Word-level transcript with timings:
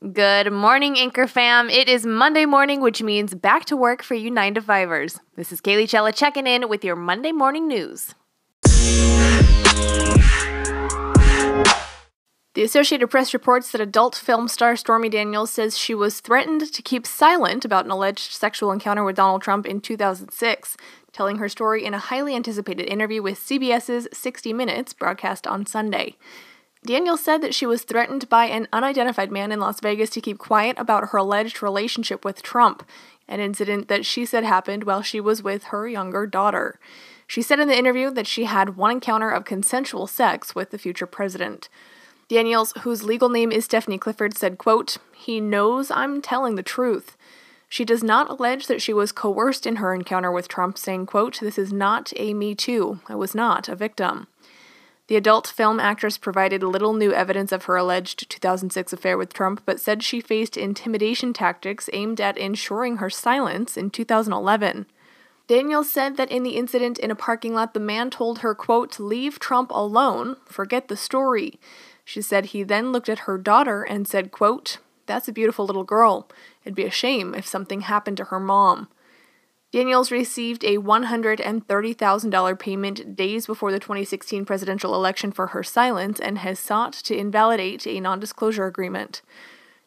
Good 0.00 0.52
morning, 0.52 0.96
Anchor 0.96 1.26
fam. 1.26 1.68
It 1.68 1.88
is 1.88 2.06
Monday 2.06 2.46
morning, 2.46 2.80
which 2.80 3.02
means 3.02 3.34
back 3.34 3.64
to 3.64 3.76
work 3.76 4.04
for 4.04 4.14
you 4.14 4.30
9 4.30 4.54
to 4.54 4.60
5ers. 4.60 5.18
This 5.34 5.50
is 5.50 5.60
Kaylee 5.60 5.88
Chella 5.88 6.12
checking 6.12 6.46
in 6.46 6.68
with 6.68 6.84
your 6.84 6.94
Monday 6.94 7.32
morning 7.32 7.66
news. 7.66 8.14
The 12.54 12.62
Associated 12.62 13.08
Press 13.08 13.34
reports 13.34 13.72
that 13.72 13.80
adult 13.80 14.14
film 14.14 14.46
star 14.46 14.76
Stormy 14.76 15.08
Daniels 15.08 15.50
says 15.50 15.76
she 15.76 15.96
was 15.96 16.20
threatened 16.20 16.72
to 16.72 16.80
keep 16.82 17.04
silent 17.04 17.64
about 17.64 17.84
an 17.84 17.90
alleged 17.90 18.30
sexual 18.30 18.70
encounter 18.70 19.02
with 19.02 19.16
Donald 19.16 19.42
Trump 19.42 19.66
in 19.66 19.80
2006, 19.80 20.76
telling 21.10 21.38
her 21.38 21.48
story 21.48 21.84
in 21.84 21.92
a 21.92 21.98
highly 21.98 22.36
anticipated 22.36 22.84
interview 22.84 23.20
with 23.20 23.40
CBS's 23.40 24.06
60 24.12 24.52
Minutes, 24.52 24.92
broadcast 24.92 25.44
on 25.48 25.66
Sunday. 25.66 26.14
Daniels 26.84 27.22
said 27.22 27.42
that 27.42 27.54
she 27.54 27.66
was 27.66 27.82
threatened 27.82 28.28
by 28.28 28.46
an 28.46 28.68
unidentified 28.72 29.32
man 29.32 29.50
in 29.50 29.60
Las 29.60 29.80
Vegas 29.80 30.10
to 30.10 30.20
keep 30.20 30.38
quiet 30.38 30.76
about 30.78 31.08
her 31.10 31.18
alleged 31.18 31.62
relationship 31.62 32.24
with 32.24 32.42
Trump, 32.42 32.84
an 33.26 33.40
incident 33.40 33.88
that 33.88 34.06
she 34.06 34.24
said 34.24 34.44
happened 34.44 34.84
while 34.84 35.02
she 35.02 35.20
was 35.20 35.42
with 35.42 35.64
her 35.64 35.88
younger 35.88 36.26
daughter. 36.26 36.78
She 37.26 37.42
said 37.42 37.60
in 37.60 37.68
the 37.68 37.76
interview 37.76 38.10
that 38.12 38.26
she 38.26 38.44
had 38.44 38.76
one 38.76 38.92
encounter 38.92 39.30
of 39.30 39.44
consensual 39.44 40.06
sex 40.06 40.54
with 40.54 40.70
the 40.70 40.78
future 40.78 41.06
president. 41.06 41.68
Daniels, 42.28 42.72
whose 42.82 43.02
legal 43.02 43.28
name 43.28 43.50
is 43.50 43.64
Stephanie 43.64 43.98
Clifford, 43.98 44.36
said, 44.36 44.56
quote, 44.56 44.98
He 45.14 45.40
knows 45.40 45.90
I'm 45.90 46.22
telling 46.22 46.54
the 46.54 46.62
truth. 46.62 47.16
She 47.68 47.84
does 47.84 48.02
not 48.02 48.30
allege 48.30 48.66
that 48.66 48.80
she 48.80 48.94
was 48.94 49.12
coerced 49.12 49.66
in 49.66 49.76
her 49.76 49.94
encounter 49.94 50.32
with 50.32 50.48
Trump, 50.48 50.78
saying, 50.78 51.06
quote, 51.06 51.40
This 51.40 51.58
is 51.58 51.72
not 51.72 52.12
a 52.16 52.32
Me 52.32 52.54
Too. 52.54 53.00
I 53.08 53.14
was 53.14 53.34
not 53.34 53.68
a 53.68 53.76
victim. 53.76 54.26
The 55.08 55.16
adult 55.16 55.46
film 55.46 55.80
actress 55.80 56.18
provided 56.18 56.62
little 56.62 56.92
new 56.92 57.12
evidence 57.12 57.50
of 57.50 57.64
her 57.64 57.76
alleged 57.76 58.28
2006 58.28 58.92
affair 58.92 59.16
with 59.16 59.32
Trump, 59.32 59.62
but 59.64 59.80
said 59.80 60.02
she 60.02 60.20
faced 60.20 60.58
intimidation 60.58 61.32
tactics 61.32 61.88
aimed 61.94 62.20
at 62.20 62.36
ensuring 62.36 62.98
her 62.98 63.08
silence 63.08 63.78
in 63.78 63.88
2011. 63.88 64.86
Daniels 65.46 65.90
said 65.90 66.18
that 66.18 66.30
in 66.30 66.42
the 66.42 66.56
incident 66.56 66.98
in 66.98 67.10
a 67.10 67.14
parking 67.14 67.54
lot, 67.54 67.72
the 67.72 67.80
man 67.80 68.10
told 68.10 68.40
her, 68.40 68.54
quote, 68.54 69.00
leave 69.00 69.38
Trump 69.38 69.70
alone, 69.70 70.36
forget 70.44 70.88
the 70.88 70.96
story. 70.96 71.58
She 72.04 72.20
said 72.20 72.46
he 72.46 72.62
then 72.62 72.92
looked 72.92 73.08
at 73.08 73.20
her 73.20 73.38
daughter 73.38 73.82
and 73.82 74.06
said, 74.06 74.30
quote, 74.30 74.76
that's 75.06 75.26
a 75.26 75.32
beautiful 75.32 75.64
little 75.64 75.84
girl. 75.84 76.28
It'd 76.64 76.74
be 76.74 76.84
a 76.84 76.90
shame 76.90 77.34
if 77.34 77.46
something 77.46 77.80
happened 77.80 78.18
to 78.18 78.24
her 78.24 78.38
mom. 78.38 78.88
Daniels 79.70 80.10
received 80.10 80.64
a 80.64 80.78
$130,000 80.78 82.58
payment 82.58 83.14
days 83.14 83.46
before 83.46 83.70
the 83.70 83.78
2016 83.78 84.46
presidential 84.46 84.94
election 84.94 85.30
for 85.30 85.48
her 85.48 85.62
silence 85.62 86.18
and 86.18 86.38
has 86.38 86.58
sought 86.58 86.94
to 86.94 87.14
invalidate 87.14 87.86
a 87.86 88.00
non 88.00 88.18
disclosure 88.18 88.64
agreement. 88.64 89.20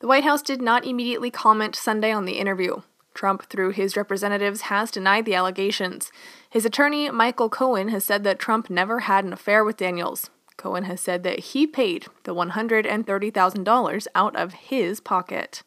The 0.00 0.06
White 0.06 0.24
House 0.24 0.42
did 0.42 0.60
not 0.60 0.84
immediately 0.84 1.30
comment 1.30 1.74
Sunday 1.74 2.12
on 2.12 2.26
the 2.26 2.38
interview. 2.38 2.82
Trump, 3.14 3.48
through 3.48 3.70
his 3.70 3.96
representatives, 3.96 4.62
has 4.62 4.90
denied 4.90 5.24
the 5.24 5.34
allegations. 5.34 6.12
His 6.50 6.66
attorney, 6.66 7.10
Michael 7.10 7.48
Cohen, 7.48 7.88
has 7.88 8.04
said 8.04 8.24
that 8.24 8.38
Trump 8.38 8.68
never 8.68 9.00
had 9.00 9.24
an 9.24 9.32
affair 9.32 9.64
with 9.64 9.78
Daniels. 9.78 10.28
Cohen 10.58 10.84
has 10.84 11.00
said 11.00 11.22
that 11.22 11.38
he 11.40 11.66
paid 11.66 12.06
the 12.24 12.34
$130,000 12.34 14.06
out 14.14 14.36
of 14.36 14.52
his 14.52 15.00
pocket. 15.00 15.62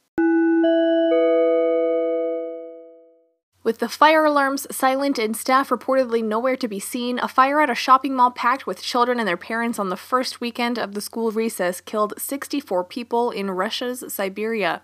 With 3.65 3.79
the 3.79 3.89
fire 3.89 4.23
alarms 4.25 4.67
silent 4.69 5.17
and 5.17 5.35
staff 5.35 5.69
reportedly 5.69 6.23
nowhere 6.23 6.55
to 6.55 6.67
be 6.67 6.79
seen, 6.79 7.17
a 7.17 7.27
fire 7.27 7.59
at 7.61 7.69
a 7.71 7.73
shopping 7.73 8.13
mall 8.13 8.29
packed 8.29 8.67
with 8.67 8.83
children 8.83 9.17
and 9.17 9.27
their 9.27 9.35
parents 9.35 9.79
on 9.79 9.89
the 9.89 9.97
first 9.97 10.39
weekend 10.39 10.77
of 10.77 10.93
the 10.93 11.01
school 11.01 11.31
recess 11.31 11.81
killed 11.81 12.13
64 12.15 12.83
people 12.83 13.31
in 13.31 13.49
Russia's 13.49 14.03
Siberia. 14.13 14.83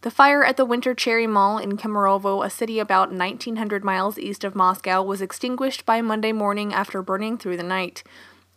The 0.00 0.10
fire 0.10 0.42
at 0.42 0.56
the 0.56 0.64
Winter 0.64 0.92
Cherry 0.92 1.28
Mall 1.28 1.58
in 1.58 1.76
Kemerovo, 1.76 2.44
a 2.44 2.50
city 2.50 2.80
about 2.80 3.12
1900 3.12 3.84
miles 3.84 4.18
east 4.18 4.42
of 4.42 4.56
Moscow, 4.56 5.04
was 5.04 5.22
extinguished 5.22 5.86
by 5.86 6.02
Monday 6.02 6.32
morning 6.32 6.74
after 6.74 7.02
burning 7.02 7.38
through 7.38 7.58
the 7.58 7.62
night. 7.62 8.02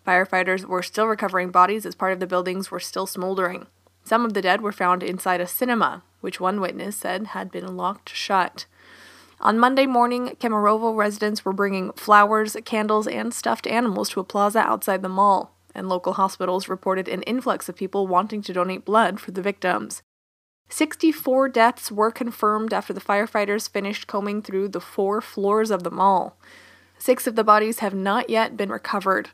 Firefighters 0.03 0.66
were 0.66 0.81
still 0.81 1.06
recovering 1.06 1.52
bodies 1.52 1.86
as 1.86 1.94
part 1.94 2.12
of 2.13 2.19
the 2.19 2.25
buildings 2.25 2.72
were 2.72 2.80
still 2.80 3.06
smoldering. 3.06 3.68
Some 4.03 4.25
of 4.25 4.34
the 4.34 4.42
dead 4.42 4.62
were 4.62 4.72
found 4.72 5.03
inside 5.03 5.42
a 5.42 5.46
cinema, 5.46 6.02
which 6.22 6.40
one 6.40 6.59
witness 6.59 6.96
said 6.96 7.28
had 7.28 7.52
been 7.52 7.78
locked 7.78 8.09
shut. 8.09 8.66
On 9.44 9.59
Monday 9.59 9.86
morning, 9.86 10.38
Kemerovo 10.40 10.96
residents 10.96 11.44
were 11.44 11.52
bringing 11.52 11.92
flowers, 11.92 12.56
candles, 12.64 13.08
and 13.08 13.34
stuffed 13.34 13.68
animals 13.68 14.08
to 14.12 14.22
a 14.22 14.24
plaza 14.24 14.59
outside 14.59 15.02
the 15.02 15.09
mall, 15.09 15.54
and 15.76 15.90
local 15.90 16.14
hospitals 16.14 16.70
reported 16.70 17.09
an 17.09 17.24
influx 17.24 17.68
of 17.68 17.76
people 17.76 18.08
wanting 18.08 18.42
to 18.42 18.54
donate 18.54 18.86
blood 18.86 19.20
for 19.20 19.31
the 19.31 19.42
victims. 19.42 20.02
64 20.70 21.50
deaths 21.50 21.92
were 21.92 22.09
confirmed 22.09 22.74
after 22.74 22.94
the 22.94 23.02
firefighters 23.02 23.70
finished 23.70 24.08
combing 24.08 24.42
through 24.42 24.70
the 24.70 24.80
four 24.80 25.20
floors 25.20 25.72
of 25.72 25.84
the 25.84 25.92
mall. 25.92 26.38
Six 26.98 27.28
of 27.28 27.36
the 27.36 27.44
bodies 27.44 27.80
have 27.80 27.94
not 27.94 28.30
yet 28.30 28.56
been 28.56 28.70
recovered. 28.70 29.31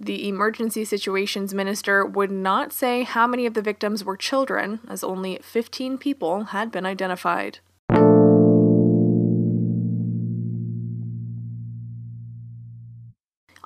The 0.00 0.28
Emergency 0.28 0.84
Situations 0.84 1.54
Minister 1.54 2.04
would 2.04 2.32
not 2.32 2.72
say 2.72 3.04
how 3.04 3.28
many 3.28 3.46
of 3.46 3.54
the 3.54 3.62
victims 3.62 4.04
were 4.04 4.16
children, 4.16 4.80
as 4.88 5.04
only 5.04 5.38
15 5.42 5.96
people 5.98 6.46
had 6.46 6.72
been 6.72 6.84
identified. 6.84 7.60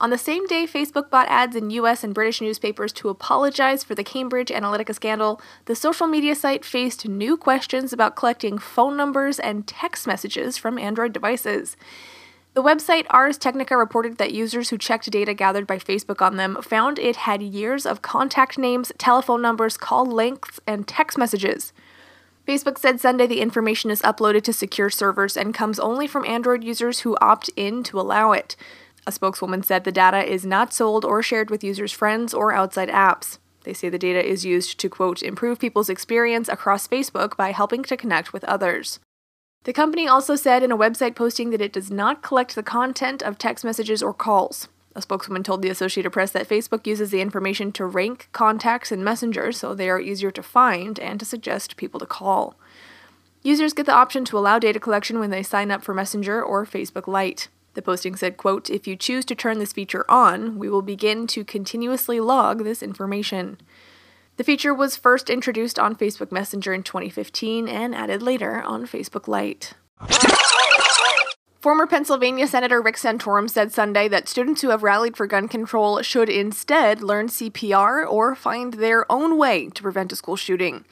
On 0.00 0.10
the 0.10 0.18
same 0.18 0.46
day 0.46 0.64
Facebook 0.64 1.10
bought 1.10 1.28
ads 1.28 1.56
in 1.56 1.70
US 1.70 2.04
and 2.04 2.14
British 2.14 2.40
newspapers 2.40 2.92
to 2.94 3.08
apologize 3.08 3.82
for 3.82 3.96
the 3.96 4.04
Cambridge 4.04 4.48
Analytica 4.48 4.94
scandal, 4.94 5.40
the 5.64 5.74
social 5.74 6.06
media 6.06 6.36
site 6.36 6.64
faced 6.64 7.08
new 7.08 7.36
questions 7.36 7.92
about 7.92 8.14
collecting 8.14 8.58
phone 8.58 8.96
numbers 8.96 9.40
and 9.40 9.66
text 9.66 10.06
messages 10.06 10.56
from 10.56 10.78
Android 10.78 11.12
devices. 11.12 11.76
The 12.54 12.62
website 12.62 13.06
Ars 13.10 13.38
Technica 13.38 13.76
reported 13.76 14.18
that 14.18 14.32
users 14.32 14.70
who 14.70 14.78
checked 14.78 15.10
data 15.10 15.34
gathered 15.34 15.66
by 15.66 15.78
Facebook 15.78 16.22
on 16.22 16.36
them 16.36 16.62
found 16.62 17.00
it 17.00 17.16
had 17.16 17.42
years 17.42 17.84
of 17.84 18.00
contact 18.00 18.56
names, 18.56 18.92
telephone 18.98 19.42
numbers, 19.42 19.76
call 19.76 20.06
lengths, 20.06 20.60
and 20.64 20.86
text 20.86 21.18
messages. 21.18 21.72
Facebook 22.46 22.78
said 22.78 23.00
Sunday 23.00 23.26
the 23.26 23.40
information 23.40 23.90
is 23.90 24.00
uploaded 24.02 24.42
to 24.44 24.52
secure 24.52 24.90
servers 24.90 25.36
and 25.36 25.52
comes 25.52 25.78
only 25.78 26.06
from 26.06 26.24
Android 26.24 26.62
users 26.64 27.00
who 27.00 27.18
opt 27.20 27.50
in 27.56 27.82
to 27.82 28.00
allow 28.00 28.32
it. 28.32 28.56
A 29.08 29.10
spokeswoman 29.10 29.62
said 29.62 29.84
the 29.84 29.90
data 29.90 30.22
is 30.22 30.44
not 30.44 30.74
sold 30.74 31.02
or 31.02 31.22
shared 31.22 31.48
with 31.48 31.64
users' 31.64 31.92
friends 31.92 32.34
or 32.34 32.52
outside 32.52 32.90
apps. 32.90 33.38
They 33.64 33.72
say 33.72 33.88
the 33.88 33.98
data 33.98 34.22
is 34.22 34.44
used 34.44 34.78
to, 34.80 34.90
quote, 34.90 35.22
improve 35.22 35.58
people's 35.58 35.88
experience 35.88 36.46
across 36.46 36.86
Facebook 36.86 37.34
by 37.34 37.52
helping 37.52 37.82
to 37.84 37.96
connect 37.96 38.34
with 38.34 38.44
others. 38.44 39.00
The 39.64 39.72
company 39.72 40.06
also 40.06 40.36
said 40.36 40.62
in 40.62 40.70
a 40.70 40.76
website 40.76 41.16
posting 41.16 41.48
that 41.50 41.62
it 41.62 41.72
does 41.72 41.90
not 41.90 42.20
collect 42.20 42.54
the 42.54 42.62
content 42.62 43.22
of 43.22 43.38
text 43.38 43.64
messages 43.64 44.02
or 44.02 44.12
calls. 44.12 44.68
A 44.94 45.00
spokeswoman 45.00 45.42
told 45.42 45.62
the 45.62 45.70
Associated 45.70 46.10
Press 46.10 46.32
that 46.32 46.46
Facebook 46.46 46.86
uses 46.86 47.10
the 47.10 47.22
information 47.22 47.72
to 47.72 47.86
rank 47.86 48.28
contacts 48.32 48.92
in 48.92 49.02
Messenger 49.02 49.52
so 49.52 49.74
they 49.74 49.88
are 49.88 49.98
easier 49.98 50.30
to 50.32 50.42
find 50.42 51.00
and 51.00 51.18
to 51.18 51.24
suggest 51.24 51.78
people 51.78 51.98
to 51.98 52.04
call. 52.04 52.56
Users 53.42 53.72
get 53.72 53.86
the 53.86 53.94
option 53.94 54.26
to 54.26 54.36
allow 54.36 54.58
data 54.58 54.78
collection 54.78 55.18
when 55.18 55.30
they 55.30 55.42
sign 55.42 55.70
up 55.70 55.82
for 55.82 55.94
Messenger 55.94 56.42
or 56.42 56.66
Facebook 56.66 57.06
Lite. 57.06 57.48
The 57.78 57.82
posting 57.82 58.16
said, 58.16 58.36
quote, 58.36 58.70
If 58.70 58.88
you 58.88 58.96
choose 58.96 59.24
to 59.26 59.36
turn 59.36 59.60
this 59.60 59.72
feature 59.72 60.04
on, 60.10 60.58
we 60.58 60.68
will 60.68 60.82
begin 60.82 61.28
to 61.28 61.44
continuously 61.44 62.18
log 62.18 62.64
this 62.64 62.82
information. 62.82 63.56
The 64.36 64.42
feature 64.42 64.74
was 64.74 64.96
first 64.96 65.30
introduced 65.30 65.78
on 65.78 65.94
Facebook 65.94 66.32
Messenger 66.32 66.74
in 66.74 66.82
2015 66.82 67.68
and 67.68 67.94
added 67.94 68.20
later 68.20 68.60
on 68.60 68.84
Facebook 68.88 69.28
Lite. 69.28 69.74
Former 71.60 71.86
Pennsylvania 71.86 72.48
Senator 72.48 72.82
Rick 72.82 72.96
Santorum 72.96 73.48
said 73.48 73.72
Sunday 73.72 74.08
that 74.08 74.28
students 74.28 74.62
who 74.62 74.70
have 74.70 74.82
rallied 74.82 75.16
for 75.16 75.28
gun 75.28 75.46
control 75.46 76.02
should 76.02 76.28
instead 76.28 77.00
learn 77.00 77.28
CPR 77.28 78.04
or 78.10 78.34
find 78.34 78.74
their 78.74 79.06
own 79.08 79.38
way 79.38 79.68
to 79.68 79.82
prevent 79.82 80.10
a 80.10 80.16
school 80.16 80.34
shooting. 80.34 80.84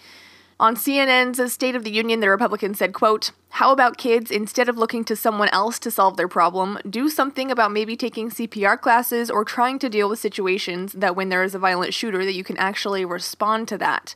On 0.58 0.74
CNN's 0.74 1.52
State 1.52 1.74
of 1.74 1.84
the 1.84 1.90
Union, 1.90 2.20
the 2.20 2.30
Republican 2.30 2.74
said, 2.74 2.94
quote, 2.94 3.32
How 3.50 3.72
about 3.72 3.98
kids, 3.98 4.30
instead 4.30 4.70
of 4.70 4.78
looking 4.78 5.04
to 5.04 5.14
someone 5.14 5.50
else 5.50 5.78
to 5.80 5.90
solve 5.90 6.16
their 6.16 6.28
problem, 6.28 6.78
do 6.88 7.10
something 7.10 7.50
about 7.50 7.72
maybe 7.72 7.94
taking 7.94 8.30
CPR 8.30 8.80
classes 8.80 9.30
or 9.30 9.44
trying 9.44 9.78
to 9.80 9.90
deal 9.90 10.08
with 10.08 10.18
situations 10.18 10.94
that 10.94 11.14
when 11.14 11.28
there 11.28 11.42
is 11.42 11.54
a 11.54 11.58
violent 11.58 11.92
shooter 11.92 12.24
that 12.24 12.32
you 12.32 12.42
can 12.42 12.56
actually 12.56 13.04
respond 13.04 13.68
to 13.68 13.76
that. 13.76 14.14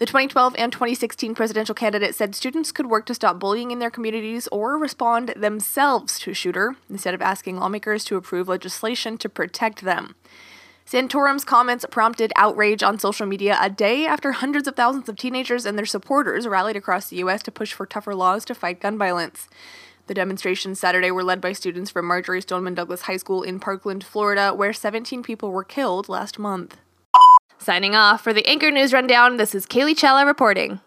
The 0.00 0.04
2012 0.04 0.54
and 0.58 0.70
2016 0.70 1.34
presidential 1.34 1.74
candidate 1.74 2.14
said 2.14 2.34
students 2.34 2.70
could 2.70 2.90
work 2.90 3.06
to 3.06 3.14
stop 3.14 3.38
bullying 3.38 3.70
in 3.70 3.78
their 3.78 3.90
communities 3.90 4.46
or 4.52 4.76
respond 4.76 5.30
themselves 5.30 6.18
to 6.18 6.32
a 6.32 6.34
shooter 6.34 6.76
instead 6.90 7.14
of 7.14 7.22
asking 7.22 7.56
lawmakers 7.56 8.04
to 8.04 8.16
approve 8.16 8.48
legislation 8.48 9.16
to 9.16 9.30
protect 9.30 9.80
them. 9.80 10.14
Santorum's 10.86 11.44
comments 11.44 11.86
prompted 11.90 12.30
outrage 12.36 12.82
on 12.82 12.98
social 12.98 13.24
media 13.24 13.56
a 13.60 13.70
day 13.70 14.06
after 14.06 14.32
hundreds 14.32 14.68
of 14.68 14.76
thousands 14.76 15.08
of 15.08 15.16
teenagers 15.16 15.64
and 15.64 15.78
their 15.78 15.86
supporters 15.86 16.46
rallied 16.46 16.76
across 16.76 17.08
the 17.08 17.16
U.S. 17.16 17.42
to 17.44 17.50
push 17.50 17.72
for 17.72 17.86
tougher 17.86 18.14
laws 18.14 18.44
to 18.44 18.54
fight 18.54 18.80
gun 18.80 18.98
violence. 18.98 19.48
The 20.06 20.14
demonstrations 20.14 20.78
Saturday 20.78 21.10
were 21.10 21.24
led 21.24 21.40
by 21.40 21.54
students 21.54 21.90
from 21.90 22.06
Marjory 22.06 22.42
Stoneman 22.42 22.74
Douglas 22.74 23.02
High 23.02 23.16
School 23.16 23.42
in 23.42 23.58
Parkland, 23.58 24.04
Florida, 24.04 24.52
where 24.52 24.74
17 24.74 25.22
people 25.22 25.50
were 25.50 25.64
killed 25.64 26.10
last 26.10 26.38
month. 26.38 26.78
Signing 27.56 27.94
off 27.94 28.22
for 28.22 28.34
the 28.34 28.46
Anchor 28.46 28.70
News 28.70 28.92
Rundown, 28.92 29.38
this 29.38 29.54
is 29.54 29.64
Kaylee 29.64 29.96
Chella 29.96 30.26
reporting. 30.26 30.80